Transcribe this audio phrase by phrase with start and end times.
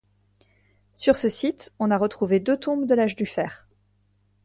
[0.95, 3.69] Sur ce site, on a retrouvé deux tombes de l'âge du fer.